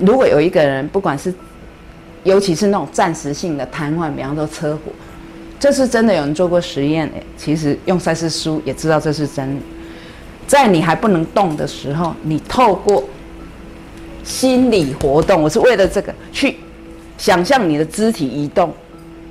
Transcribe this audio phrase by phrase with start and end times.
[0.00, 1.32] 如果有一个人，不管是，
[2.24, 4.92] 尤其是那种暂时性的瘫痪，比方说车祸，
[5.58, 7.22] 这是真的有人做过实验诶。
[7.36, 9.62] 其实用赛事书也知道这是真的。
[10.46, 13.04] 在你还不能动的时候，你透过
[14.24, 16.56] 心理活动，我是为了这个去
[17.18, 18.72] 想象你的肢体移动。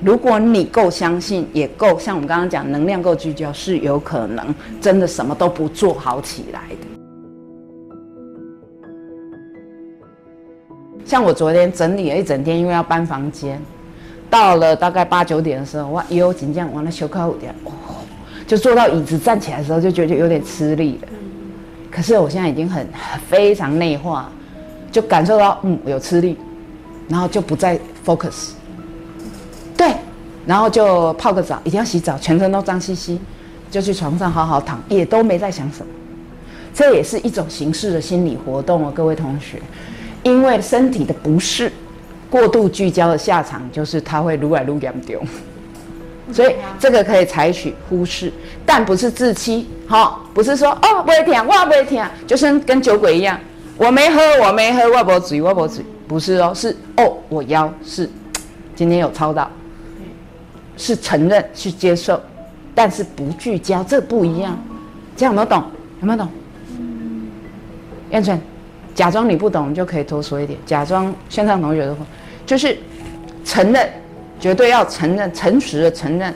[0.02, 6.99] 如果你够相信，也够像我们刚刚讲，能量够聚焦，是有可能真的什么都不做好起来的。
[11.10, 13.60] 像我昨天整理了一整天，因为要搬房间，
[14.30, 17.72] 到了大概八九点的时候，哇，有紧张，完了休克五点，哦，
[18.46, 21.08] 就坐到椅子站起来的时候，就觉得有点吃力了。
[21.90, 22.88] 可是我现在已经很
[23.28, 24.30] 非常内化，
[24.92, 26.38] 就感受到嗯有吃力，
[27.08, 28.52] 然后就不再 focus。
[29.76, 29.92] 对，
[30.46, 33.20] 然后就泡个澡，一定要洗澡，全身都脏兮兮，
[33.72, 35.92] 就去床上好好躺，也都没在想什么。
[36.72, 39.60] 这也是一种形式的心理活动哦，各位同学。
[40.24, 41.72] 因为身体的不适，
[42.30, 45.26] 过度聚焦的下场就是它会撸来撸严重，
[46.32, 48.32] 所以这个可以采取忽视，
[48.66, 53.40] 但不是自欺，哈，不是说哦不会听，我不会听，就是跟酒鬼一样，
[53.78, 58.10] 我没喝，我没喝，我不醉，我不醉，不是哦，是哦，我腰是
[58.76, 59.50] 今天有操到，
[60.78, 62.22] 是承认，去接受，
[62.76, 64.58] 但是不聚焦，这不一样，
[65.16, 65.64] 这样有没有懂？
[66.02, 66.28] 有没有懂？
[68.12, 68.40] 燕春。
[68.96, 70.60] 假装你不懂，就可以多说一点。
[70.66, 72.06] 假装线上同学的话，
[72.46, 72.78] 就是
[73.46, 73.90] 承认，
[74.40, 76.34] 绝对要承认，诚实的承认，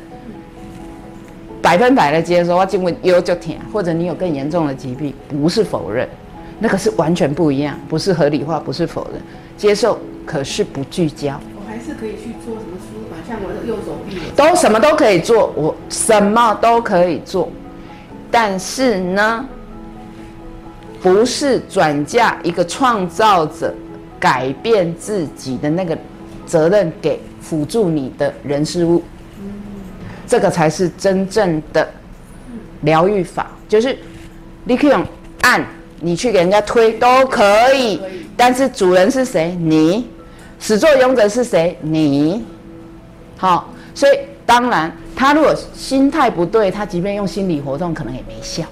[1.62, 2.56] 百分百的接受。
[2.56, 6.08] 我进问有就听，或者你有更严重的疾病，不是否认，
[6.60, 9.22] 那个是完全不一样，不是合理化，不是否认，
[9.58, 11.40] 接受，可是不聚焦。
[11.56, 17.50] 我还是可以去做什么舒缓，像我的右手臂，都什么都可以做，我什么都可以做，
[18.32, 19.46] 但是呢？
[21.04, 23.76] 不是转嫁一个创造者
[24.18, 25.98] 改变自己的那个
[26.46, 29.04] 责任给辅助你的人事物，
[30.26, 31.86] 这个才是真正的
[32.84, 33.48] 疗愈法。
[33.68, 33.98] 就是
[34.64, 35.06] 你可以用
[35.42, 35.62] 按，
[36.00, 38.00] 你去给人家推都可以，
[38.38, 39.54] 但是主人是谁？
[39.60, 40.08] 你
[40.58, 41.78] 始作俑者是谁？
[41.82, 42.46] 你
[43.36, 48.64] 好，所以当然他如果心态不对，他即便用心理活动可能也没效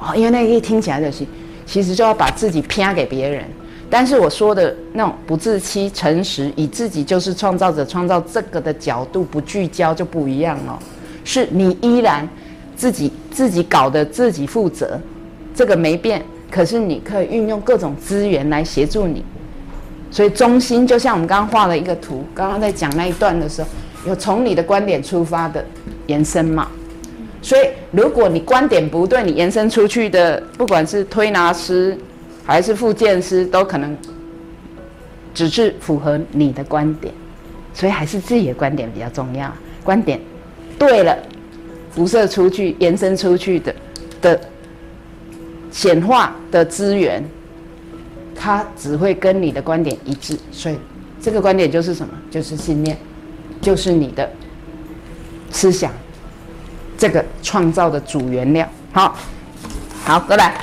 [0.00, 1.24] 哦，因为那个一听起来就是。
[1.66, 3.44] 其实就要把自己偏给别人，
[3.88, 10.78] 但是我说的那种不自欺、诚实，以自己就是创造者、创造这个的角度不聚焦就不一样了。
[11.24, 12.28] 是你依然
[12.76, 15.00] 自己自己搞的，自己负责，
[15.54, 16.22] 这个没变。
[16.50, 19.24] 可是你可以运用各种资源来协助你，
[20.10, 23.68] 所以中心就像我们刚刚画了一个图，刚刚在讲那一段的时候，
[24.06, 25.64] 有从你的观点出发的
[26.06, 26.68] 延伸嘛。
[27.44, 31.94] 所以，如果你观点不对，你延伸出去的，不管是推拿师
[32.42, 33.94] 还是复健师，都可能
[35.34, 37.12] 只是符合你的观点。
[37.74, 39.52] 所以，还是自己的观点比较重要。
[39.84, 40.18] 观点
[40.78, 41.14] 对了，
[41.90, 43.74] 辐射出去、延伸出去的
[44.22, 44.40] 的
[45.70, 47.22] 显化的资源，
[48.34, 50.34] 它只会跟你的观点一致。
[50.50, 50.78] 所以，
[51.20, 52.14] 这个观点就是什么？
[52.30, 52.96] 就是信念，
[53.60, 54.30] 就是你的
[55.50, 55.92] 思想。
[57.04, 59.14] 这个创造的主原料，好，
[60.06, 60.54] 好，过来。